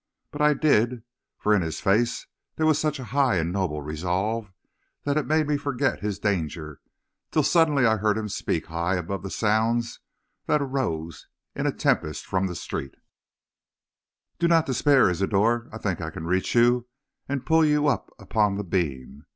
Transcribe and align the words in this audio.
But 0.31 0.41
I 0.41 0.55
did, 0.55 1.03
for 1.37 1.53
in 1.53 1.61
his 1.61 1.79
face 1.79 2.25
there 2.55 2.65
was 2.65 2.79
such 2.79 2.97
a 2.97 3.03
high 3.13 3.35
and 3.35 3.53
noble 3.53 3.83
resolve 3.83 4.51
that 5.03 5.15
it 5.15 5.27
made 5.27 5.47
me 5.47 5.57
forget 5.57 5.99
his 5.99 6.17
danger, 6.17 6.81
till 7.29 7.43
suddenly 7.43 7.85
I 7.85 7.97
heard 7.97 8.17
him 8.17 8.27
speak 8.27 8.65
high 8.65 8.95
above 8.95 9.21
the 9.21 9.29
sounds 9.29 9.99
that 10.47 10.59
arose 10.59 11.27
in 11.55 11.67
a 11.67 11.71
tempest 11.71 12.25
from 12.25 12.47
the 12.47 12.55
street: 12.55 12.95
"'Do 14.39 14.47
not 14.47 14.65
despair, 14.65 15.07
Isidor. 15.07 15.69
I 15.71 15.77
think 15.77 16.01
I 16.01 16.09
can 16.09 16.25
reach 16.25 16.55
you 16.55 16.87
and 17.29 17.45
pull 17.45 17.63
you 17.63 17.85
up 17.85 18.09
upon 18.17 18.55
the 18.57 18.63
beam. 18.63 19.27